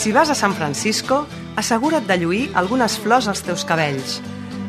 Si 0.00 0.12
vas 0.12 0.30
a 0.30 0.34
San 0.34 0.54
Francisco, 0.54 1.26
assegura't 1.60 2.06
de 2.08 2.16
lluir 2.16 2.52
algunes 2.56 2.94
flors 2.96 3.26
als 3.28 3.42
teus 3.44 3.66
cabells. 3.68 4.14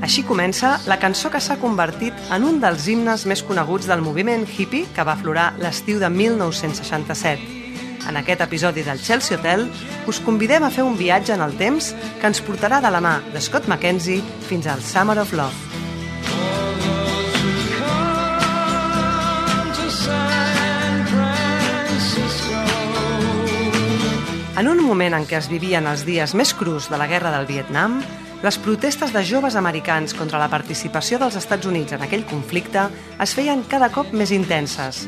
Així 0.00 0.22
comença 0.24 0.78
la 0.88 0.96
cançó 1.02 1.28
que 1.28 1.42
s'ha 1.44 1.58
convertit 1.60 2.16
en 2.32 2.46
un 2.48 2.62
dels 2.62 2.86
himnes 2.88 3.26
més 3.28 3.42
coneguts 3.44 3.84
del 3.90 4.00
moviment 4.00 4.46
hippie 4.48 4.88
que 4.96 5.04
va 5.04 5.18
aflorar 5.18 5.50
l'estiu 5.60 6.00
de 6.00 6.08
1967. 6.08 7.44
En 8.08 8.16
aquest 8.16 8.40
episodi 8.40 8.86
del 8.86 9.04
Chelsea 9.04 9.36
Hotel 9.36 9.66
us 10.08 10.22
convidem 10.24 10.64
a 10.64 10.72
fer 10.72 10.88
un 10.88 10.96
viatge 10.96 11.36
en 11.36 11.44
el 11.44 11.52
temps 11.60 11.92
que 12.22 12.32
ens 12.32 12.40
portarà 12.40 12.80
de 12.80 12.88
la 12.88 13.04
mà 13.04 13.18
de 13.34 13.44
Scott 13.44 13.68
McKenzie 13.68 14.24
fins 14.48 14.64
al 14.64 14.80
Summer 14.80 15.18
of 15.20 15.36
Love. 15.36 15.77
En 24.58 24.66
un 24.66 24.80
moment 24.82 25.14
en 25.14 25.22
què 25.22 25.36
es 25.38 25.46
vivien 25.46 25.84
els 25.86 26.00
dies 26.02 26.32
més 26.34 26.50
crus 26.50 26.88
de 26.90 26.98
la 26.98 27.06
guerra 27.06 27.30
del 27.30 27.46
Vietnam, 27.46 28.00
les 28.42 28.56
protestes 28.58 29.12
de 29.14 29.22
joves 29.22 29.54
americans 29.54 30.16
contra 30.18 30.40
la 30.42 30.48
participació 30.50 31.20
dels 31.22 31.36
Estats 31.38 31.68
Units 31.70 31.94
en 31.94 32.02
aquell 32.02 32.24
conflicte 32.26 32.88
es 33.22 33.36
feien 33.38 33.62
cada 33.70 33.92
cop 33.94 34.10
més 34.10 34.34
intenses. 34.34 35.04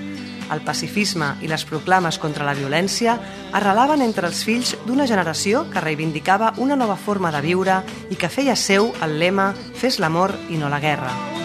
El 0.55 0.63
pacifisme 0.63 1.33
i 1.43 1.51
les 1.51 1.67
proclames 1.67 2.21
contra 2.23 2.47
la 2.47 2.55
violència 2.55 3.17
arrelaven 3.51 4.07
entre 4.07 4.31
els 4.31 4.45
fills 4.47 4.77
d'una 4.87 5.09
generació 5.11 5.65
que 5.75 5.83
reivindicava 5.83 6.55
una 6.63 6.79
nova 6.79 6.95
forma 6.95 7.35
de 7.35 7.43
viure 7.43 7.83
i 8.07 8.15
que 8.15 8.31
feia 8.31 8.55
seu 8.55 8.93
el 9.03 9.19
lema 9.19 9.51
«Fes 9.75 9.99
l'amor 9.99 10.39
i 10.47 10.63
no 10.63 10.71
la 10.71 10.79
guerra». 10.79 11.40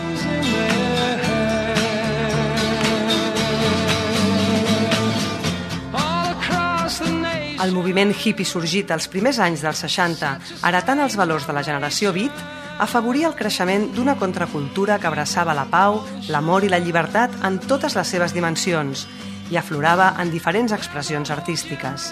El 7.64 7.72
moviment 7.72 8.12
hippie 8.12 8.46
sorgit 8.46 8.92
als 8.92 9.08
primers 9.08 9.40
anys 9.40 9.62
dels 9.64 9.80
60, 9.86 10.32
heretant 10.68 11.02
els 11.06 11.16
valors 11.16 11.46
de 11.48 11.56
la 11.56 11.64
generació 11.64 12.12
beat, 12.16 12.44
afavoria 12.84 13.30
el 13.30 13.38
creixement 13.40 13.88
d'una 13.96 14.18
contracultura 14.20 14.98
que 15.00 15.08
abraçava 15.08 15.56
la 15.56 15.64
pau, 15.72 16.02
l'amor 16.28 16.66
i 16.68 16.72
la 16.72 16.82
llibertat 16.84 17.38
en 17.48 17.62
totes 17.64 17.96
les 17.96 18.12
seves 18.12 18.36
dimensions 18.36 19.06
i 19.52 19.58
aflorava 19.62 20.12
en 20.20 20.34
diferents 20.34 20.76
expressions 20.76 21.32
artístiques. 21.32 22.12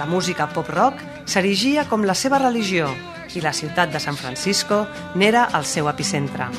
La 0.00 0.08
música 0.10 0.48
pop-rock 0.50 0.98
s'erigia 1.24 1.86
com 1.86 2.04
la 2.04 2.18
seva 2.18 2.42
religió 2.42 2.90
i 3.36 3.44
la 3.44 3.54
ciutat 3.54 3.94
de 3.94 4.02
San 4.02 4.18
Francisco 4.18 4.86
n'era 5.14 5.48
el 5.54 5.68
seu 5.68 5.88
epicentre. 5.92 6.50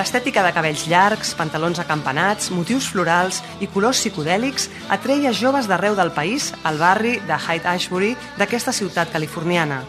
L'estètica 0.00 0.40
de 0.40 0.50
cabells 0.56 0.86
llargs, 0.88 1.34
pantalons 1.36 1.76
acampanats, 1.82 2.46
motius 2.56 2.86
florals 2.88 3.42
i 3.60 3.66
colors 3.68 3.98
psicodèlics 4.00 4.70
atreia 4.96 5.28
joves 5.36 5.66
d'arreu 5.68 5.92
del 5.98 6.08
país 6.16 6.46
al 6.64 6.78
barri 6.80 7.18
de 7.28 7.36
Hyde 7.36 7.68
Ashbury 7.68 8.14
d'aquesta 8.38 8.72
ciutat 8.72 9.12
californiana. 9.12 9.82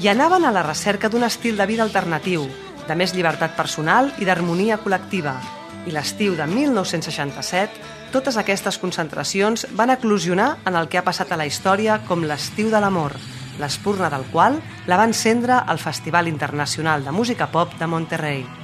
I 0.00 0.08
anaven 0.08 0.46
a 0.48 0.54
la 0.56 0.62
recerca 0.64 1.10
d'un 1.12 1.26
estil 1.28 1.60
de 1.60 1.66
vida 1.68 1.84
alternatiu, 1.84 2.46
de 2.88 2.96
més 2.96 3.12
llibertat 3.12 3.52
personal 3.58 4.08
i 4.16 4.24
d'harmonia 4.24 4.80
col·lectiva. 4.80 5.36
I 5.84 5.92
l'estiu 5.92 6.32
de 6.38 6.48
1967, 6.48 7.84
totes 8.16 8.40
aquestes 8.40 8.80
concentracions 8.80 9.66
van 9.76 9.92
eclosionar 9.92 10.54
en 10.64 10.80
el 10.80 10.88
que 10.88 10.96
ha 10.96 11.04
passat 11.04 11.28
a 11.28 11.36
la 11.36 11.50
història 11.50 12.00
com 12.08 12.24
l'estiu 12.24 12.72
de 12.72 12.80
l'amor, 12.80 13.20
l'espurna 13.60 14.08
del 14.08 14.24
qual 14.32 14.62
la 14.88 14.96
va 14.96 15.04
encendre 15.12 15.60
al 15.60 15.76
Festival 15.76 16.32
Internacional 16.32 17.04
de 17.04 17.12
Música 17.12 17.52
Pop 17.52 17.76
de 17.76 17.92
Monterrey. 17.98 18.61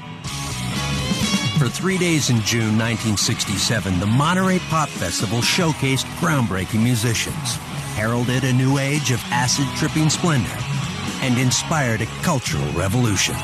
For 1.59 1.69
three 1.69 1.99
days 1.99 2.31
in 2.31 2.41
June 2.43 2.79
1967, 2.79 3.99
the 3.99 4.07
Monterey 4.07 4.61
Pop 4.71 4.89
Festival 4.89 5.41
showcased 5.43 6.07
groundbreaking 6.21 6.85
musicians, 6.85 7.59
heralded 7.97 8.45
a 8.45 8.53
new 8.53 8.79
age 8.79 9.11
of 9.11 9.19
acid 9.33 9.67
tripping 9.75 10.09
splendor, 10.09 10.55
and 11.21 11.37
inspired 11.37 12.01
a 12.01 12.07
cultural 12.23 12.71
revolution. 12.77 13.35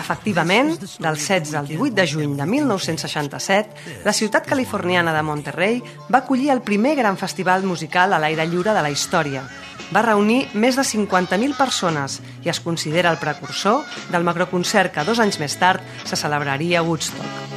Efectivament, 0.00 0.74
del 0.98 1.16
16 1.16 1.54
al 1.54 1.68
18 1.68 1.94
de 1.94 2.06
juny 2.08 2.34
de 2.36 2.46
1967, 2.46 4.02
la 4.02 4.12
ciutat 4.12 4.44
californiana 4.44 5.14
de 5.14 5.22
Monterrey 5.22 5.84
va 6.10 6.24
acollir 6.24 6.50
el 6.50 6.62
primer 6.66 6.96
gran 6.96 7.16
festival 7.16 7.62
musical 7.62 8.12
a 8.12 8.18
l'aire 8.18 8.48
lliure 8.50 8.74
de 8.74 8.82
la 8.82 8.90
història. 8.90 9.46
Va 9.94 10.02
reunir 10.02 10.48
més 10.58 10.74
de 10.74 10.82
50.000 10.82 11.54
persones 11.54 12.18
i 12.42 12.50
es 12.50 12.58
considera 12.58 13.14
el 13.14 13.22
precursor 13.22 13.86
del 14.10 14.26
macroconcert 14.26 14.90
que 14.90 15.06
dos 15.06 15.22
anys 15.22 15.38
més 15.38 15.54
tard 15.62 15.78
se 16.02 16.18
celebraria 16.18 16.82
a 16.82 16.82
Woodstock. 16.82 17.51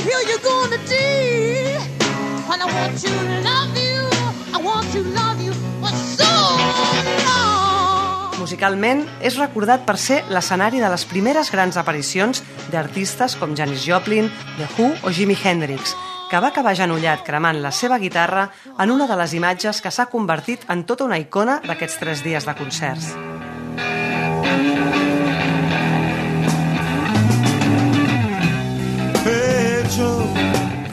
Here 0.00 0.22
you're 0.28 0.40
gonna 0.40 0.80
do. 0.88 1.08
And 2.50 2.62
I 2.62 2.66
want 2.66 2.96
to 3.04 3.10
love 3.44 3.76
you. 3.76 4.00
I 4.56 4.58
want 4.62 4.86
to 4.92 5.00
love 5.04 5.38
you 5.44 5.52
for 5.80 5.92
so. 6.16 6.30
Musicalment, 8.40 9.04
és 9.20 9.36
recordat 9.36 9.84
per 9.84 9.98
ser 10.00 10.22
l'escenari 10.32 10.80
de 10.80 10.88
les 10.88 11.04
primeres 11.04 11.52
grans 11.52 11.76
aparicions 11.76 12.40
d'artistes 12.72 13.36
com 13.36 13.52
Janis 13.54 13.84
Joplin, 13.84 14.30
The 14.56 14.68
Who 14.76 14.88
o 15.04 15.12
Jimi 15.12 15.36
Hendrix, 15.36 15.92
que 16.30 16.40
va 16.40 16.48
acabar 16.48 16.72
genollat 16.78 17.20
cremant 17.26 17.60
la 17.60 17.70
seva 17.70 18.00
guitarra 18.00 18.48
en 18.78 18.90
una 18.90 19.06
de 19.06 19.20
les 19.20 19.36
imatges 19.36 19.84
que 19.84 19.92
s'ha 19.92 20.08
convertit 20.08 20.64
en 20.72 20.86
tota 20.88 21.04
una 21.04 21.20
icona 21.20 21.60
d'aquests 21.66 22.00
tres 22.00 22.24
dies 22.24 22.48
de 22.48 22.56
concerts. 22.56 23.12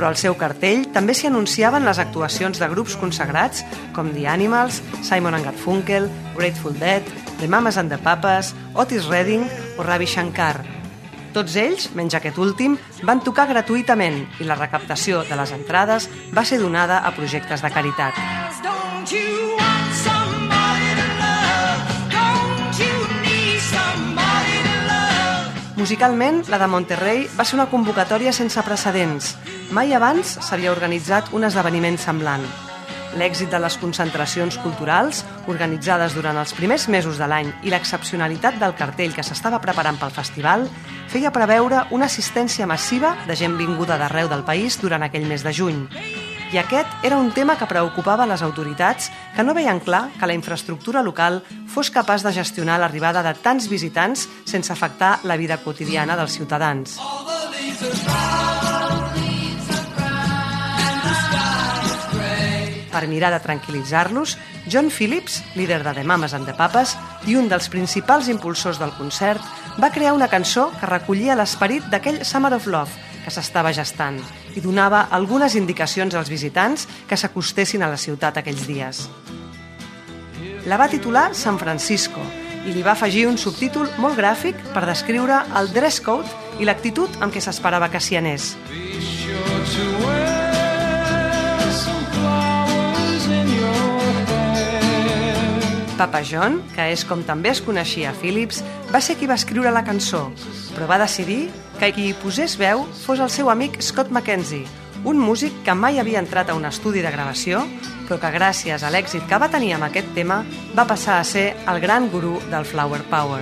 Però 0.08 0.14
al 0.16 0.22
seu 0.24 0.38
cartell 0.40 0.86
també 0.96 1.12
s'hi 1.12 1.28
anunciaven 1.28 1.84
les 1.84 1.98
actuacions 2.00 2.62
de 2.62 2.68
grups 2.72 2.94
consagrats 2.96 3.66
com 3.92 4.14
The 4.16 4.24
Animals, 4.32 4.78
Simon 5.04 5.36
and 5.36 5.44
Garfunkel, 5.44 6.08
Grateful 6.38 6.78
Dead, 6.80 7.04
The 7.42 7.50
Mamas 7.52 7.76
and 7.76 7.92
the 7.92 8.00
Papas, 8.00 8.54
Otis 8.72 9.10
Redding 9.12 9.44
o 9.76 9.84
Ravi 9.84 10.08
Shankar. 10.08 10.64
Tots 11.36 11.60
ells, 11.60 11.90
menys 11.92 12.16
aquest 12.16 12.40
últim, 12.40 12.80
van 13.04 13.20
tocar 13.20 13.50
gratuïtament 13.52 14.24
i 14.40 14.48
la 14.48 14.56
recaptació 14.56 15.26
de 15.28 15.36
les 15.36 15.52
entrades 15.52 16.08
va 16.32 16.48
ser 16.48 16.64
donada 16.64 17.04
a 17.04 17.12
projectes 17.12 17.60
de 17.60 17.76
caritat. 17.76 18.16
Don't 18.64 19.12
you 19.12 19.77
Musicalment, 25.78 26.40
la 26.50 26.58
de 26.58 26.66
Monterrey 26.66 27.28
va 27.38 27.44
ser 27.46 27.54
una 27.60 27.68
convocatòria 27.70 28.32
sense 28.34 28.64
precedents. 28.66 29.36
Mai 29.70 29.94
abans 29.94 30.32
s'havia 30.42 30.72
organitzat 30.74 31.30
un 31.38 31.46
esdeveniment 31.46 32.00
semblant. 32.02 32.42
L'èxit 33.22 33.54
de 33.54 33.60
les 33.62 33.78
concentracions 33.78 34.58
culturals, 34.64 35.22
organitzades 35.46 36.18
durant 36.18 36.42
els 36.42 36.56
primers 36.58 36.88
mesos 36.90 37.22
de 37.22 37.30
l'any, 37.30 37.54
i 37.62 37.70
l'excepcionalitat 37.70 38.58
del 38.58 38.74
cartell 38.74 39.14
que 39.14 39.22
s'estava 39.22 39.62
preparant 39.62 40.02
pel 40.02 40.18
festival 40.18 40.66
feia 41.14 41.32
preveure 41.32 41.86
una 41.94 42.10
assistència 42.10 42.66
massiva 42.66 43.14
de 43.30 43.38
gent 43.38 43.54
vinguda 43.62 44.02
d'arreu 44.02 44.34
del 44.34 44.48
país 44.50 44.82
durant 44.82 45.06
aquell 45.06 45.30
mes 45.30 45.46
de 45.46 45.54
juny. 45.54 45.84
I 46.48 46.58
aquest 46.62 47.04
era 47.04 47.18
un 47.20 47.34
tema 47.36 47.58
que 47.60 47.68
preocupava 47.68 48.26
les 48.30 48.40
autoritats 48.46 49.10
que 49.36 49.44
no 49.44 49.52
veien 49.54 49.82
clar 49.84 50.06
que 50.16 50.30
la 50.30 50.36
infraestructura 50.38 51.02
local 51.04 51.42
fos 51.68 51.90
capaç 51.92 52.24
de 52.24 52.32
gestionar 52.32 52.78
l'arribada 52.80 53.20
de 53.26 53.34
tants 53.44 53.68
visitants 53.68 54.30
sense 54.48 54.72
afectar 54.72 55.18
la 55.28 55.36
vida 55.36 55.58
quotidiana 55.60 56.16
dels 56.16 56.38
ciutadans. 56.40 56.96
Per 62.96 63.04
mirar 63.12 63.34
de 63.36 63.44
tranquil·litzar-los, 63.44 64.38
John 64.72 64.88
Phillips, 64.88 65.44
líder 65.60 65.84
de 65.84 65.94
The 66.00 66.08
Mamas 66.08 66.34
and 66.34 66.48
the 66.48 66.56
Papas 66.56 66.96
i 67.28 67.36
un 67.36 67.52
dels 67.52 67.68
principals 67.68 68.32
impulsors 68.32 68.80
del 68.80 68.96
concert, 68.96 69.44
va 69.84 69.92
crear 69.92 70.16
una 70.16 70.32
cançó 70.32 70.72
que 70.80 70.88
recollia 70.88 71.36
l'esperit 71.36 71.92
d'aquell 71.92 72.24
Summer 72.24 72.56
of 72.56 72.72
Love 72.72 73.08
que 73.26 73.36
s'estava 73.36 73.76
gestant 73.76 74.24
i 74.58 74.64
donava 74.64 75.06
algunes 75.14 75.56
indicacions 75.56 76.18
als 76.18 76.32
visitants 76.34 76.88
que 77.08 77.18
s'acostessin 77.18 77.86
a 77.86 77.92
la 77.92 78.00
ciutat 78.02 78.42
aquells 78.42 78.66
dies. 78.66 79.06
La 80.68 80.80
va 80.82 80.90
titular 80.92 81.30
San 81.38 81.62
Francisco 81.62 82.24
i 82.68 82.74
li 82.76 82.84
va 82.84 82.98
afegir 82.98 83.28
un 83.30 83.38
subtítol 83.40 83.88
molt 84.02 84.18
gràfic 84.20 84.60
per 84.74 84.84
descriure 84.90 85.44
el 85.62 85.72
dress 85.78 86.02
code 86.04 86.28
i 86.60 86.68
l'actitud 86.68 87.22
amb 87.22 87.32
què 87.32 87.44
s'esperava 87.44 87.92
que 87.94 88.02
s'hi 88.02 88.20
anés. 88.20 88.56
Be 88.68 89.00
sure 89.00 89.64
to 89.72 89.88
wear 90.04 90.47
Papa 95.98 96.22
John, 96.22 96.60
que 96.76 96.92
és 96.94 97.02
com 97.10 97.24
també 97.26 97.50
es 97.50 97.60
coneixia 97.66 98.14
Phillips, 98.22 98.62
va 98.94 99.02
ser 99.02 99.16
qui 99.18 99.26
va 99.26 99.38
escriure 99.40 99.74
la 99.74 99.82
cançó, 99.84 100.28
però 100.76 100.86
va 100.90 101.00
decidir 101.02 101.48
que 101.80 101.90
qui 101.96 102.12
hi 102.12 102.16
posés 102.22 102.54
veu 102.62 102.86
fos 103.02 103.20
el 103.20 103.32
seu 103.34 103.50
amic 103.50 103.82
Scott 103.82 104.14
McKenzie, 104.14 104.68
un 105.10 105.18
músic 105.18 105.58
que 105.66 105.74
mai 105.74 105.98
havia 105.98 106.22
entrat 106.22 106.52
a 106.52 106.56
un 106.58 106.70
estudi 106.70 107.02
de 107.02 107.12
gravació, 107.14 107.64
però 108.06 108.22
que 108.22 108.34
gràcies 108.38 108.86
a 108.86 108.94
l'èxit 108.94 109.26
que 109.26 109.42
va 109.42 109.50
tenir 109.50 109.74
amb 109.76 109.90
aquest 109.90 110.14
tema 110.14 110.44
va 110.78 110.86
passar 110.86 111.18
a 111.18 111.26
ser 111.26 111.48
el 111.66 111.82
gran 111.82 112.12
gurú 112.14 112.38
del 112.52 112.66
Flower 112.66 113.02
Power. 113.10 113.42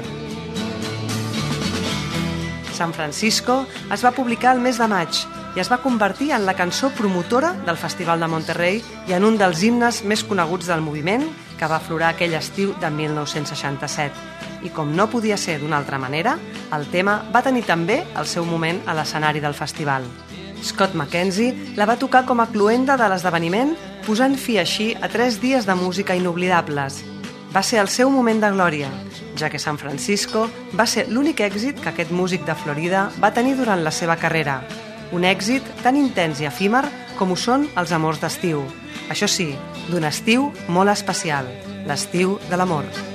San 2.76 2.94
Francisco 2.96 3.66
es 3.92 4.04
va 4.04 4.16
publicar 4.16 4.56
el 4.56 4.64
mes 4.64 4.80
de 4.80 4.88
maig 4.92 5.26
i 5.56 5.62
es 5.64 5.72
va 5.72 5.80
convertir 5.80 6.34
en 6.36 6.46
la 6.46 6.54
cançó 6.54 6.90
promotora 6.92 7.54
del 7.66 7.78
Festival 7.80 8.20
de 8.20 8.28
Monterrey 8.28 8.82
i 9.08 9.16
en 9.16 9.24
un 9.24 9.38
dels 9.40 9.64
himnes 9.64 10.04
més 10.04 10.24
coneguts 10.28 10.68
del 10.68 10.84
moviment 10.84 11.24
que 11.56 11.70
va 11.72 11.78
aflorar 11.80 12.12
aquell 12.12 12.36
estiu 12.36 12.74
de 12.82 12.90
1967. 12.92 14.12
I 14.68 14.72
com 14.76 14.92
no 14.98 15.08
podia 15.08 15.38
ser 15.38 15.60
d'una 15.62 15.78
altra 15.80 16.00
manera, 16.02 16.36
el 16.76 16.88
tema 16.92 17.22
va 17.32 17.44
tenir 17.46 17.64
també 17.64 18.02
el 18.18 18.28
seu 18.28 18.46
moment 18.46 18.82
a 18.86 18.96
l'escenari 18.98 19.40
del 19.40 19.56
festival. 19.56 20.04
Scott 20.66 20.96
McKenzie 20.96 21.76
la 21.78 21.86
va 21.88 22.00
tocar 22.02 22.26
com 22.26 22.42
a 22.42 22.50
cluenda 22.52 22.98
de 22.98 23.08
l'esdeveniment, 23.08 23.76
posant 24.06 24.36
fi 24.36 24.58
així 24.60 24.92
a 25.00 25.08
tres 25.08 25.40
dies 25.40 25.68
de 25.70 25.76
música 25.80 26.16
inoblidables. 26.18 27.04
Va 27.56 27.64
ser 27.64 27.80
el 27.80 27.88
seu 27.88 28.10
moment 28.12 28.42
de 28.44 28.50
glòria, 28.52 28.90
ja 29.40 29.50
que 29.50 29.62
San 29.62 29.78
Francisco 29.78 30.50
va 30.76 30.88
ser 30.90 31.08
l'únic 31.08 31.40
èxit 31.46 31.80
que 31.80 31.94
aquest 31.94 32.12
músic 32.12 32.44
de 32.44 32.58
Florida 32.60 33.08
va 33.22 33.32
tenir 33.32 33.56
durant 33.56 33.86
la 33.86 33.94
seva 33.96 34.18
carrera. 34.20 34.60
Un 35.14 35.26
èxit 35.28 35.66
tan 35.84 35.98
intens 36.00 36.42
i 36.42 36.50
efímer 36.50 36.86
com 37.20 37.32
ho 37.32 37.38
són 37.40 37.68
els 37.78 37.94
amors 37.96 38.22
d'estiu. 38.24 38.64
Això 39.10 39.30
sí, 39.30 39.52
d'un 39.90 40.08
estiu 40.08 40.50
molt 40.68 40.94
especial, 40.94 41.52
l'estiu 41.86 42.40
de 42.50 42.58
l'amor. 42.58 43.15